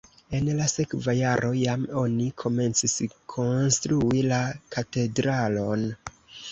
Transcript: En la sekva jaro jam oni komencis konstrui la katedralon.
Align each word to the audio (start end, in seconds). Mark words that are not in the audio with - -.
En 0.35 0.47
la 0.59 0.69
sekva 0.71 1.13
jaro 1.19 1.51
jam 1.59 1.83
oni 2.05 2.31
komencis 2.45 2.97
konstrui 3.35 4.27
la 4.35 4.43
katedralon. 4.79 5.89